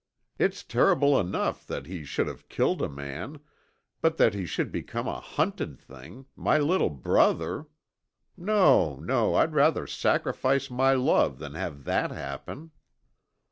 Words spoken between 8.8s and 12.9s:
no! I'd rather sacrifice my love than have that happen!"